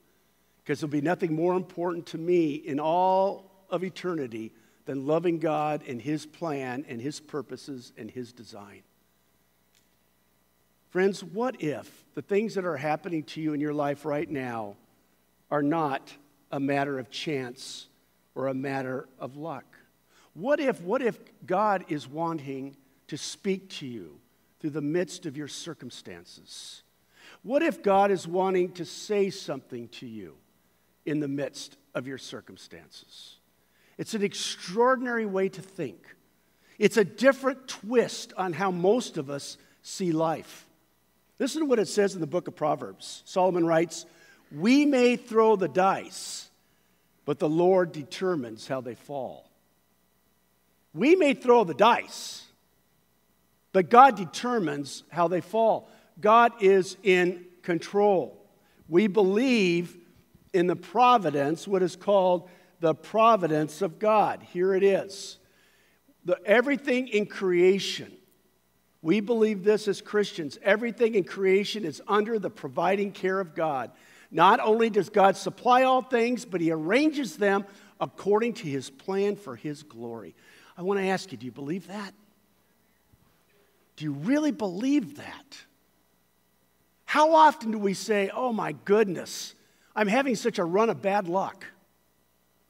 [0.67, 4.51] because there'll be nothing more important to me in all of eternity
[4.85, 8.83] than loving God and His plan and His purposes and His design.
[10.91, 14.75] Friends, what if the things that are happening to you in your life right now
[15.53, 16.13] are not
[16.51, 17.87] a matter of chance
[18.35, 19.65] or a matter of luck?
[20.35, 21.17] What if, what if
[21.47, 22.77] God is wanting
[23.09, 24.19] to speak to you
[24.61, 26.83] through the midst of your circumstances?
[27.43, 30.35] What if God is wanting to say something to you
[31.05, 33.37] in the midst of your circumstances?
[33.99, 36.17] It's an extraordinary way to think.
[36.79, 40.67] It's a different twist on how most of us see life.
[41.39, 43.23] Listen to what it says in the book of Proverbs.
[43.25, 44.07] Solomon writes,
[44.51, 46.49] We may throw the dice,
[47.25, 49.51] but the Lord determines how they fall.
[50.95, 52.46] We may throw the dice,
[53.77, 55.91] but God determines how they fall.
[56.19, 58.43] God is in control.
[58.89, 59.99] We believe
[60.55, 62.49] in the providence, what is called
[62.81, 64.43] the providence of God.
[64.43, 65.37] Here it is.
[66.25, 68.17] The, everything in creation,
[69.03, 73.91] we believe this as Christians, everything in creation is under the providing care of God.
[74.31, 77.67] Not only does God supply all things, but He arranges them
[78.01, 80.35] according to His plan for His glory.
[80.79, 82.15] I want to ask you do you believe that?
[83.97, 85.57] Do you really believe that?
[87.07, 89.55] How often do we say, oh my goodness,
[89.95, 91.65] I'm having such a run of bad luck?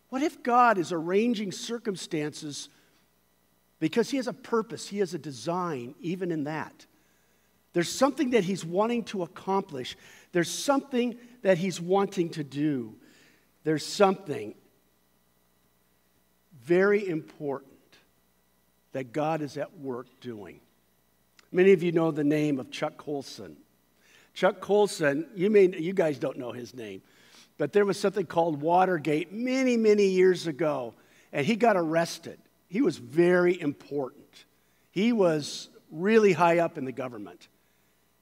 [0.09, 2.69] What if God is arranging circumstances
[3.81, 6.87] because He has a purpose, He has a design, even in that?
[7.73, 9.97] There's something that He's wanting to accomplish,
[10.33, 12.95] there's something that He's wanting to do,
[13.65, 14.55] there's something
[16.63, 17.73] very important
[18.93, 20.61] that God is at work doing.
[21.57, 23.57] Many of you know the name of Chuck Colson.
[24.35, 27.01] Chuck Colson, you, may, you guys don't know his name.
[27.57, 30.93] But there was something called Watergate many, many years ago,
[31.33, 32.39] and he got arrested.
[32.69, 34.45] He was very important.
[34.91, 37.49] He was really high up in the government,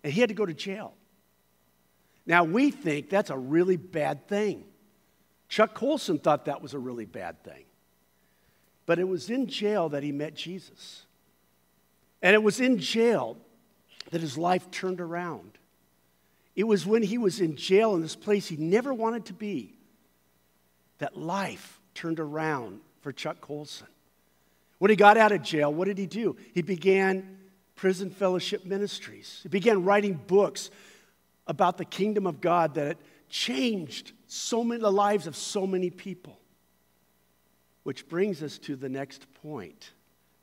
[0.05, 0.94] and he had to go to jail.
[2.27, 4.62] Now, we think that's a really bad thing.
[5.49, 7.64] Chuck Colson thought that was a really bad thing.
[8.87, 11.04] But it was in jail that he met Jesus.
[12.25, 13.37] And it was in jail
[14.11, 15.59] that his life turned around.
[16.57, 19.75] It was when he was in jail in this place he never wanted to be
[20.99, 23.89] that life turned around for Chuck Colson.
[24.79, 26.37] When he got out of jail, what did he do?
[26.55, 27.39] He began
[27.77, 29.41] prison fellowship ministries.
[29.43, 30.71] He began writing books
[31.47, 32.97] about the kingdom of God that
[33.29, 36.39] changed so many the lives of so many people.
[37.83, 39.91] Which brings us to the next point.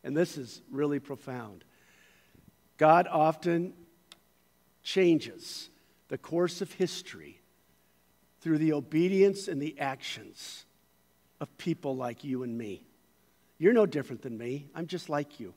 [0.04, 1.64] And this is really profound.
[2.82, 3.74] God often
[4.82, 5.70] changes
[6.08, 7.40] the course of history
[8.40, 10.66] through the obedience and the actions
[11.40, 12.82] of people like you and me.
[13.60, 14.66] You're no different than me.
[14.74, 15.54] I'm just like you.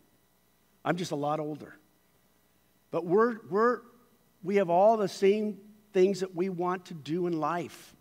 [0.85, 1.75] I'm just a lot older.
[2.91, 3.81] But we're, we're,
[4.43, 5.57] we have all the same
[5.95, 7.97] things that we want to do in life.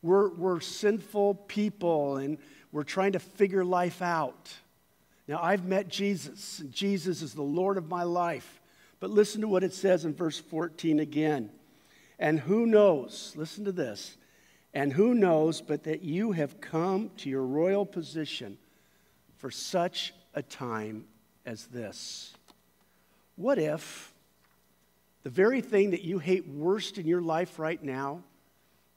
[0.00, 2.38] We're, we're sinful people and
[2.70, 4.54] we're trying to figure life out.
[5.28, 8.60] Now, I've met Jesus, and Jesus is the Lord of my life.
[8.98, 11.50] But listen to what it says in verse 14 again.
[12.18, 14.16] And who knows, listen to this,
[14.72, 18.56] and who knows but that you have come to your royal position
[19.36, 21.04] for such a time
[21.44, 22.32] as this?
[23.36, 24.12] What if
[25.22, 28.22] the very thing that you hate worst in your life right now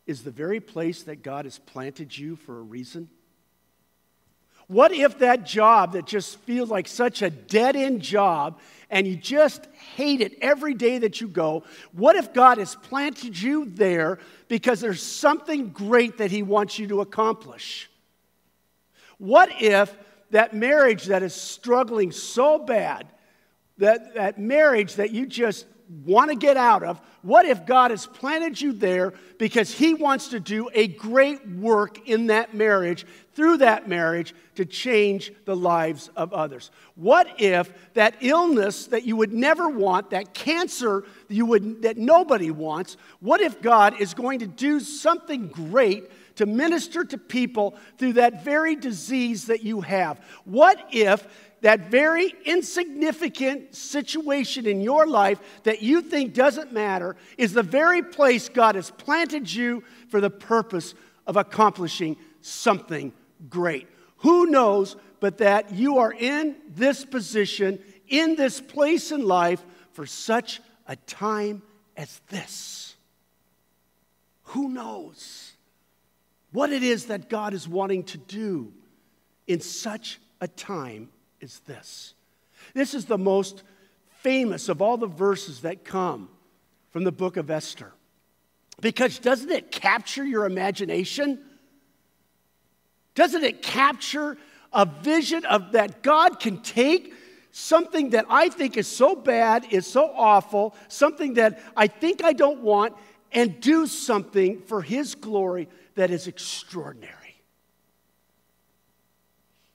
[0.07, 3.09] is the very place that God has planted you for a reason?
[4.71, 8.57] What if that job that just feels like such a dead end job
[8.89, 9.65] and you just
[9.97, 14.79] hate it every day that you go, what if God has planted you there because
[14.79, 17.89] there's something great that He wants you to accomplish?
[19.17, 19.93] What if
[20.29, 23.07] that marriage that is struggling so bad,
[23.77, 25.65] that, that marriage that you just
[26.05, 30.29] want to get out of, what if God has planted you there because He wants
[30.29, 36.09] to do a great work in that marriage, through that marriage, to change the lives
[36.15, 36.71] of others?
[36.95, 42.51] What if that illness that you would never want, that cancer you would, that nobody
[42.51, 46.11] wants, what if God is going to do something great?
[46.37, 50.19] To minister to people through that very disease that you have?
[50.45, 51.27] What if
[51.61, 58.01] that very insignificant situation in your life that you think doesn't matter is the very
[58.01, 60.95] place God has planted you for the purpose
[61.27, 63.13] of accomplishing something
[63.49, 63.87] great.
[64.17, 70.05] Who knows but that you are in this position, in this place in life for
[70.05, 71.61] such a time
[71.95, 72.95] as this?
[74.43, 75.51] Who knows?
[76.51, 78.71] what it is that God is wanting to do
[79.47, 81.09] in such a time
[81.41, 82.13] as this.
[82.73, 83.63] This is the most
[84.19, 86.29] famous of all the verses that come
[86.91, 87.91] from the book of Esther.
[88.81, 91.39] Because doesn't it capture your imagination?
[93.15, 94.37] Doesn't it capture
[94.73, 97.13] a vision of that God can take
[97.51, 102.33] something that I think is so bad, is so awful, something that I think I
[102.33, 102.95] don't want,
[103.31, 107.15] and do something for His glory that is extraordinary?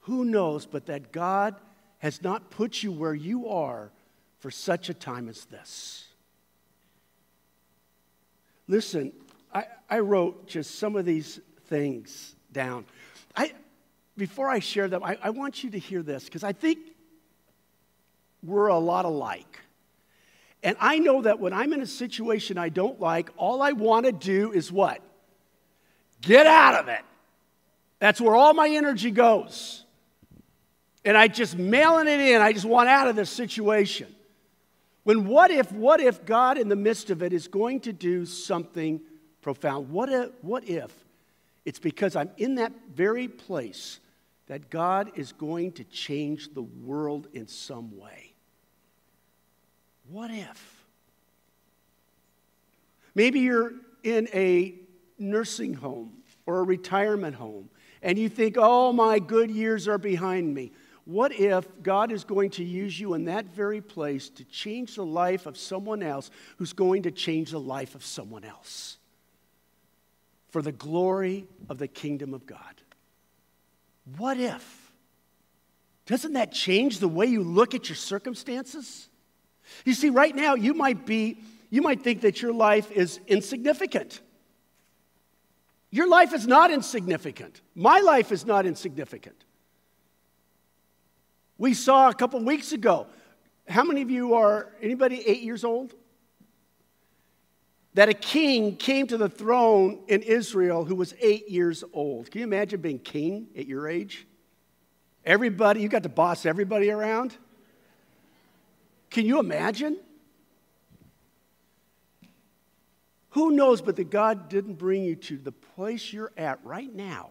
[0.01, 1.57] Who knows but that God
[1.99, 3.91] has not put you where you are
[4.39, 6.07] for such a time as this?
[8.69, 9.13] Listen,
[9.53, 12.85] I, I wrote just some of these things down.
[13.37, 13.53] I,
[14.17, 16.79] before I share them, I, I want you to hear this because I think
[18.43, 19.61] we're a lot alike.
[20.63, 24.07] And I know that when I'm in a situation I don't like, all I want
[24.07, 25.01] to do is what?
[26.23, 27.03] Get out of it.
[27.99, 29.85] That's where all my energy goes.
[31.05, 32.41] And I just mailing it in.
[32.41, 34.09] I just want out of this situation.
[35.05, 38.27] When what if, what if God in the midst of it is going to do
[38.27, 39.01] something
[39.41, 39.91] profound?
[39.91, 40.93] What if, what if
[41.67, 44.01] it's because I'm in that very place
[44.47, 48.33] that God is going to change the world in some way?
[50.09, 50.87] What if?
[53.17, 53.73] Maybe you're
[54.05, 54.75] in a
[55.19, 56.13] nursing home
[56.47, 57.69] or a retirement home
[58.01, 60.71] and you think, oh, my good years are behind me.
[61.05, 65.05] What if God is going to use you in that very place to change the
[65.05, 68.99] life of someone else who's going to change the life of someone else
[70.51, 72.61] for the glory of the kingdom of God?
[74.17, 74.93] What if?
[76.07, 79.09] Doesn't that change the way you look at your circumstances?
[79.85, 81.39] You see, right now, you might be,
[81.71, 84.21] you might think that your life is insignificant.
[85.91, 87.61] Your life is not insignificant.
[87.75, 89.45] My life is not insignificant.
[91.59, 93.07] We saw a couple weeks ago.
[93.69, 95.95] How many of you are, anybody eight years old?
[97.97, 102.31] That a king came to the throne in Israel who was eight years old.
[102.31, 104.27] Can you imagine being king at your age?
[105.25, 107.35] Everybody, you got to boss everybody around?
[109.09, 109.97] Can you imagine?
[113.31, 117.31] Who knows but that God didn't bring you to the place you're at right now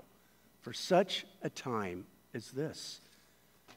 [0.61, 3.01] for such a time as this?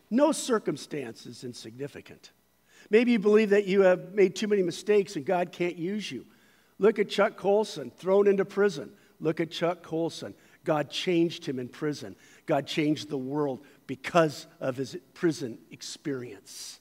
[0.09, 2.31] No circumstance is insignificant.
[2.89, 6.25] Maybe you believe that you have made too many mistakes and God can't use you.
[6.79, 8.91] Look at Chuck Colson, thrown into prison.
[9.21, 10.35] Look at Chuck Colson.
[10.65, 12.15] God changed him in prison.
[12.47, 16.79] God changed the world because of his prison experience.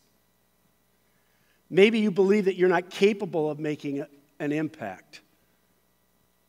[1.70, 4.06] Maybe you believe that you're not capable of making
[4.40, 5.22] an impact.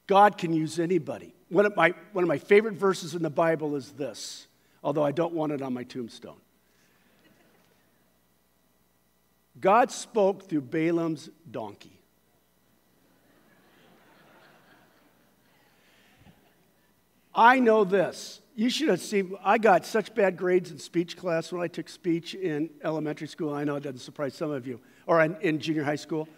[0.07, 1.35] God can use anybody.
[1.49, 4.47] One of my, one of my favorite verses in the Bible is this,
[4.83, 6.41] although I don't want it on my tombstone.
[9.61, 11.98] God spoke through Balaam's donkey.
[17.35, 18.41] I know this.
[18.55, 21.89] You should have seen, I got such bad grades in speech class when I took
[21.89, 23.55] speech in elementary school.
[23.55, 26.29] I know it doesn't surprise some of you, or in, in junior high school.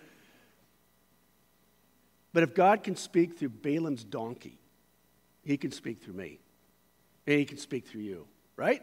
[2.33, 4.59] But if God can speak through Balaam's donkey,
[5.43, 6.41] he can speak through me.
[7.27, 8.27] And he can speak through you,
[8.57, 8.83] right?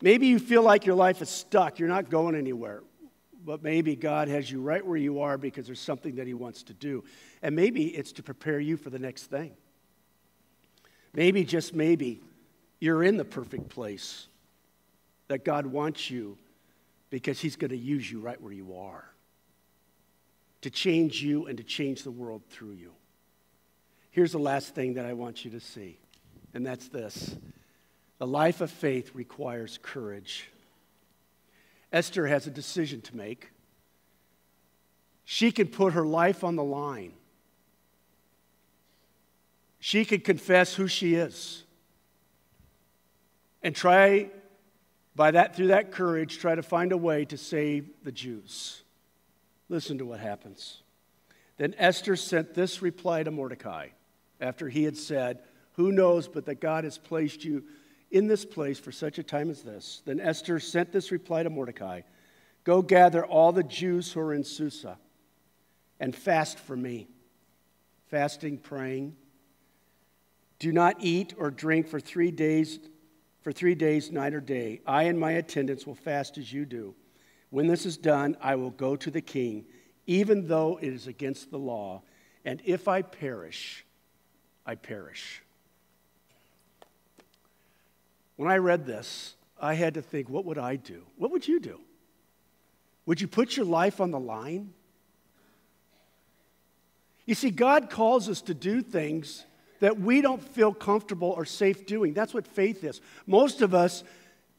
[0.00, 2.82] Maybe you feel like your life is stuck, you're not going anywhere.
[3.44, 6.64] But maybe God has you right where you are because there's something that He wants
[6.64, 7.04] to do.
[7.40, 9.52] And maybe it's to prepare you for the next thing.
[11.14, 12.20] Maybe, just maybe,
[12.80, 14.26] you're in the perfect place
[15.28, 16.38] that God wants you
[17.10, 19.04] because He's going to use you right where you are
[20.62, 22.92] to change you and to change the world through you.
[24.10, 25.98] Here's the last thing that I want you to see,
[26.54, 27.36] and that's this
[28.18, 30.48] the life of faith requires courage.
[31.92, 33.50] Esther has a decision to make.
[35.24, 37.12] She can put her life on the line.
[39.80, 41.64] She could confess who she is
[43.62, 44.30] and try
[45.14, 48.82] by that through that courage try to find a way to save the Jews.
[49.68, 50.82] Listen to what happens.
[51.56, 53.88] Then Esther sent this reply to Mordecai
[54.40, 57.64] after he had said, "Who knows but that God has placed you
[58.10, 60.02] in this place for such a time as this.
[60.04, 62.02] Then Esther sent this reply to Mordecai
[62.64, 64.98] Go gather all the Jews who are in Susa
[65.98, 67.08] and fast for me.
[68.08, 69.16] Fasting, praying.
[70.58, 72.78] Do not eat or drink for three days,
[73.42, 74.80] for three days, night or day.
[74.86, 76.94] I and my attendants will fast as you do.
[77.50, 79.66] When this is done, I will go to the king,
[80.06, 82.02] even though it is against the law.
[82.44, 83.84] And if I perish,
[84.66, 85.42] I perish.
[88.36, 91.02] when I read this, I had to think, what would I do?
[91.16, 91.80] What would you do?
[93.06, 94.72] Would you put your life on the line?
[97.26, 99.44] You see, God calls us to do things
[99.80, 102.14] that we don't feel comfortable or safe doing.
[102.14, 103.00] That's what faith is.
[103.26, 104.04] Most of us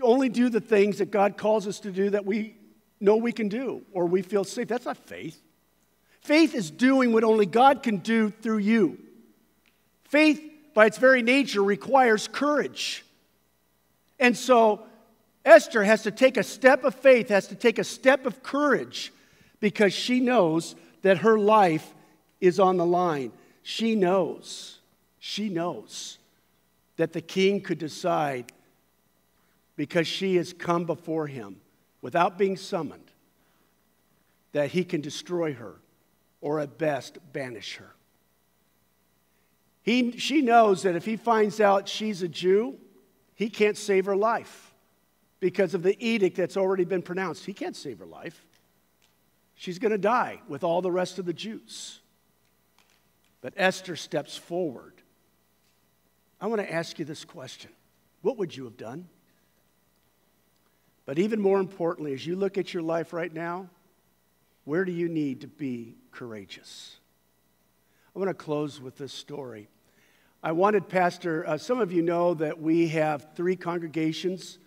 [0.02, 2.56] only do the things that God calls us to do that we
[3.00, 4.68] know we can do or we feel safe.
[4.68, 5.42] That's not faith.
[6.22, 8.98] Faith is doing what only God can do through you.
[10.06, 10.42] Faith,
[10.74, 13.06] by its very nature, requires courage.
[14.20, 14.84] And so
[15.46, 19.14] Esther has to take a step of faith, has to take a step of courage
[19.60, 21.94] because she knows that her life
[22.42, 23.32] is on the line.
[23.64, 24.79] She knows,
[25.20, 26.18] she knows
[26.98, 28.52] that the king could decide
[29.76, 31.58] because she has come before him
[32.02, 33.12] without being summoned
[34.52, 35.76] that he can destroy her
[36.42, 37.94] or at best banish her.
[39.82, 42.78] He, she knows that if he finds out she's a Jew,
[43.36, 44.74] he can't save her life
[45.40, 47.46] because of the edict that's already been pronounced.
[47.46, 48.46] He can't save her life.
[49.56, 52.00] She's going to die with all the rest of the Jews.
[53.42, 54.99] But Esther steps forward.
[56.42, 57.72] I want to ask you this question
[58.22, 59.08] What would you have done?
[61.06, 63.68] But even more importantly, as you look at your life right now,
[64.66, 66.98] where do you need to be courageous?
[68.16, 69.70] I want to close with this story.
[70.44, 74.60] I wanted, Pastor, uh, some of you know that we have three congregations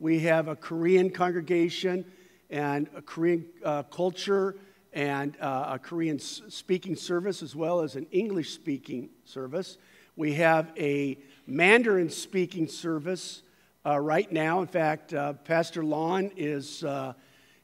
[0.00, 2.06] we have a Korean congregation
[2.48, 4.56] and a Korean uh, culture
[4.94, 9.76] and uh, a Korean speaking service as well as an English speaking service.
[10.20, 11.16] We have a
[11.46, 13.40] Mandarin speaking service
[13.86, 14.60] uh, right now.
[14.60, 17.14] In fact, uh, Pastor Lon is, uh,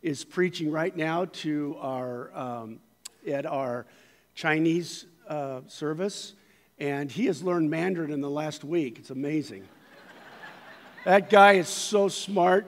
[0.00, 2.80] is preaching right now to our, um,
[3.30, 3.84] at our
[4.34, 6.32] Chinese uh, service,
[6.78, 9.00] and he has learned Mandarin in the last week.
[9.00, 9.68] It's amazing.
[11.04, 12.66] That guy is so smart.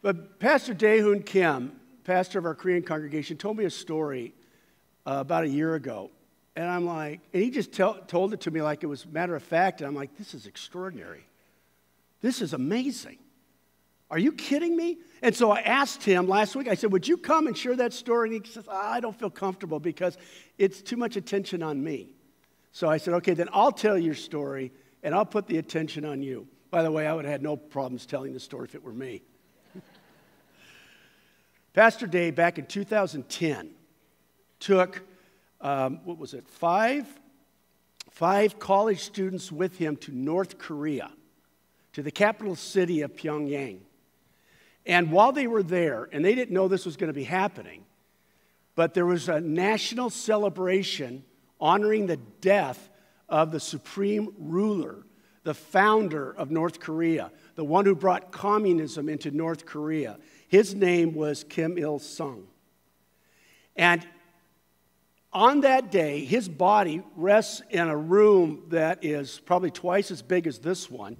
[0.00, 1.72] But Pastor Daehoon Kim,
[2.04, 4.32] pastor of our Korean congregation, told me a story
[5.04, 6.12] uh, about a year ago.
[6.56, 9.36] And I'm like, and he just tell, told it to me like it was matter
[9.36, 9.80] of fact.
[9.80, 11.24] And I'm like, this is extraordinary.
[12.20, 13.18] This is amazing.
[14.10, 14.98] Are you kidding me?
[15.22, 17.92] And so I asked him last week, I said, Would you come and share that
[17.92, 18.34] story?
[18.34, 20.18] And he says, ah, I don't feel comfortable because
[20.58, 22.10] it's too much attention on me.
[22.72, 24.72] So I said, Okay, then I'll tell your story
[25.04, 26.48] and I'll put the attention on you.
[26.70, 28.92] By the way, I would have had no problems telling the story if it were
[28.92, 29.22] me.
[31.72, 33.70] Pastor Day, back in 2010,
[34.58, 35.02] took,
[35.60, 37.06] um, what was it, five,
[38.10, 41.10] five college students with him to North Korea,
[41.92, 43.80] to the capital city of Pyongyang.
[44.86, 47.84] And while they were there, and they didn't know this was going to be happening,
[48.74, 51.24] but there was a national celebration
[51.60, 52.88] honoring the death
[53.28, 55.04] of the supreme ruler,
[55.44, 60.18] the founder of North Korea, the one who brought communism into North Korea.
[60.48, 62.46] His name was Kim Il sung.
[63.76, 64.06] And
[65.32, 70.46] on that day, his body rests in a room that is probably twice as big
[70.46, 71.16] as this one,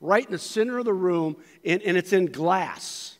[0.00, 3.18] right in the center of the room, and, and it's in glass.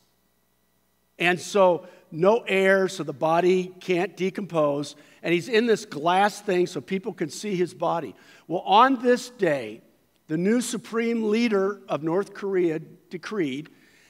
[1.17, 6.67] And so, no air, so the body can't decompose and he's in this glass thing
[6.67, 8.13] so people can see his body.
[8.47, 9.81] Well, on this day,
[10.27, 12.79] the new supreme leader of North Korea
[13.09, 13.69] decreed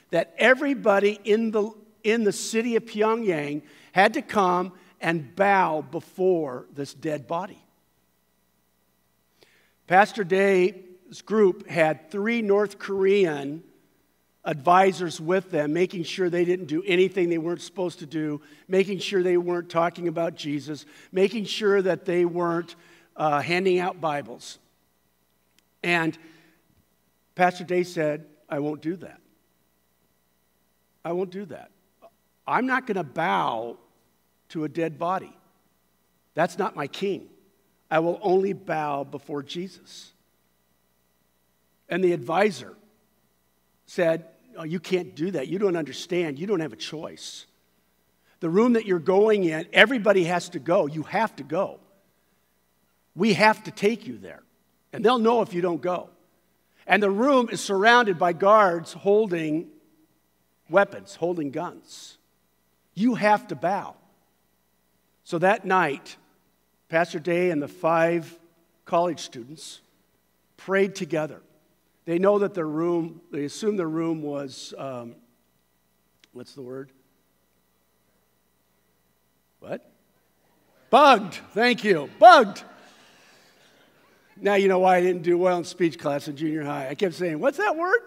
[0.09, 1.71] that everybody in the,
[2.03, 3.61] in the city of Pyongyang
[3.91, 4.73] had to come
[5.03, 7.61] and bow before this dead body.
[9.85, 13.63] Pastor Day's group had three North Korean
[14.45, 18.99] advisors with them, making sure they didn't do anything they weren't supposed to do, making
[18.99, 22.75] sure they weren't talking about Jesus, making sure that they weren't
[23.17, 24.57] uh, handing out Bibles.
[25.83, 26.17] And
[27.35, 29.19] Pastor Day said, I won't do that.
[31.03, 31.71] I won't do that.
[32.47, 33.77] I'm not going to bow
[34.53, 35.35] to a dead body.
[36.35, 37.27] That's not my king.
[37.89, 40.13] I will only bow before Jesus.
[41.89, 42.75] And the advisor
[43.85, 44.25] said,
[44.57, 45.47] oh, You can't do that.
[45.47, 46.39] You don't understand.
[46.39, 47.45] You don't have a choice.
[48.39, 50.85] The room that you're going in, everybody has to go.
[50.85, 51.79] You have to go.
[53.15, 54.43] We have to take you there.
[54.91, 56.09] And they'll know if you don't go.
[56.85, 59.69] And the room is surrounded by guards holding
[60.69, 62.17] weapons, holding guns.
[62.93, 63.95] You have to bow.
[65.23, 66.17] So that night,
[66.89, 68.37] Pastor Day and the five
[68.85, 69.81] college students
[70.57, 71.41] prayed together.
[72.05, 75.15] They know that their room, they assume their room was, um,
[76.33, 76.91] what's the word?
[79.59, 79.89] What?
[80.89, 81.35] Bugged.
[81.53, 82.09] Thank you.
[82.19, 82.63] Bugged.
[84.35, 86.89] Now you know why I didn't do well in speech class in junior high.
[86.89, 88.01] I kept saying, What's that word?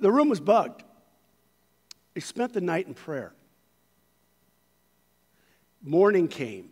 [0.00, 0.82] The room was bugged.
[2.14, 3.32] They spent the night in prayer.
[5.82, 6.70] Morning came,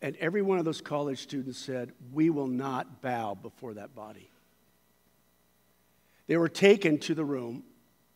[0.00, 4.30] and every one of those college students said, We will not bow before that body.
[6.26, 7.64] They were taken to the room,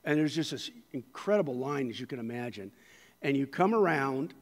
[0.04, 2.70] and there's just this incredible line, as you can imagine.
[3.22, 4.34] And you come around,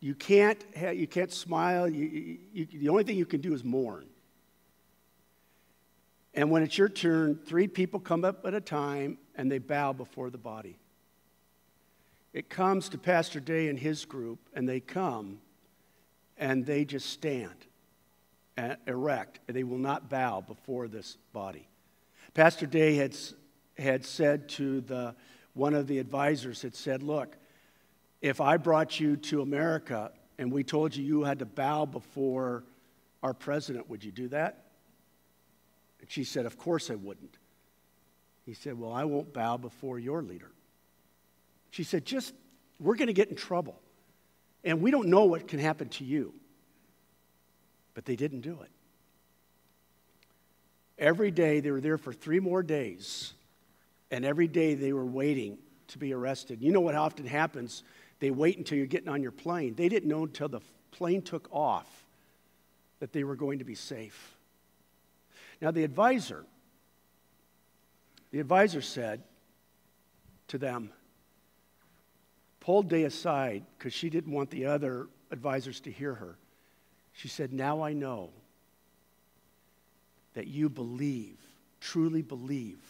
[0.00, 0.62] you can't,
[0.92, 4.06] you can't smile, you, you, the only thing you can do is mourn.
[6.34, 9.94] And when it's your turn, three people come up at a time and they bow
[9.94, 10.76] before the body.
[12.36, 15.38] It comes to Pastor Day and his group, and they come
[16.36, 17.54] and they just stand
[18.58, 21.66] uh, erect, and they will not bow before this body.
[22.34, 23.16] Pastor Day had,
[23.78, 25.14] had said to the,
[25.54, 27.38] one of the advisors, had said, Look,
[28.20, 32.64] if I brought you to America and we told you you had to bow before
[33.22, 34.72] our president, would you do that?
[36.02, 37.38] And she said, Of course I wouldn't.
[38.44, 40.50] He said, Well, I won't bow before your leader.
[41.76, 42.32] She said, Just,
[42.80, 43.78] we're going to get in trouble.
[44.64, 46.32] And we don't know what can happen to you.
[47.92, 48.70] But they didn't do it.
[50.98, 53.34] Every day, they were there for three more days,
[54.10, 55.58] and every day they were waiting
[55.88, 56.62] to be arrested.
[56.62, 57.82] You know what often happens?
[58.20, 59.74] They wait until you're getting on your plane.
[59.74, 60.62] They didn't know until the
[60.92, 62.06] plane took off
[63.00, 64.34] that they were going to be safe.
[65.60, 66.46] Now, the advisor,
[68.30, 69.22] the advisor said
[70.48, 70.90] to them,
[72.66, 76.36] pulled Day aside because she didn't want the other advisors to hear her.
[77.12, 78.30] She said, Now I know
[80.34, 81.38] that you believe,
[81.80, 82.80] truly believe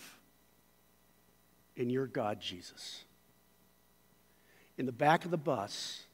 [1.76, 3.04] in your God, Jesus.
[4.78, 6.04] In the back of the bus,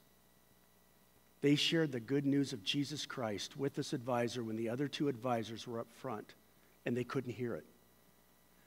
[1.40, 5.06] they shared the good news of Jesus Christ with this advisor when the other two
[5.06, 6.34] advisors were up front
[6.84, 7.64] and they couldn't hear it.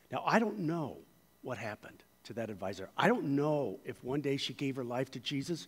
[0.10, 1.00] Now, I don't know
[1.42, 2.90] what happened to that advisor.
[2.98, 5.68] I don't know if one day she gave her life to Jesus,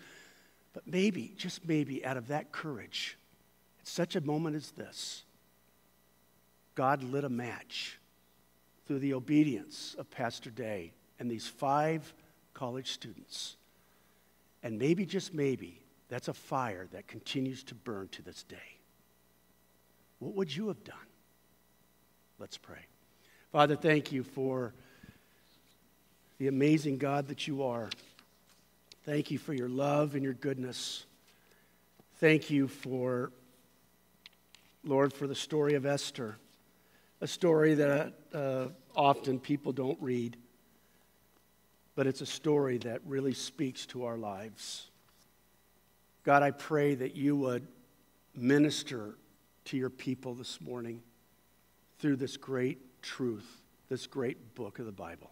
[0.74, 3.18] but maybe, just maybe, out of that courage,
[3.80, 5.24] at such a moment as this,
[6.76, 8.00] God lit a match
[8.86, 12.14] through the obedience of Pastor Day and these five
[12.54, 13.56] college students.
[14.62, 18.78] And maybe, just maybe, that's a fire that continues to burn to this day.
[20.20, 20.96] What would you have done?
[22.40, 22.86] Let's pray.
[23.52, 24.74] Father, thank you for
[26.38, 27.90] the amazing God that you are.
[29.06, 31.06] Thank you for your love and your goodness.
[32.18, 33.32] Thank you for,
[34.84, 36.38] Lord, for the story of Esther
[37.22, 40.38] a story that uh, often people don't read,
[41.96, 44.90] but it's a story that really speaks to our lives.
[46.24, 47.68] God, I pray that you would
[48.36, 49.16] minister
[49.66, 51.02] to your people this morning
[52.00, 55.32] through this great truth, this great book of the Bible.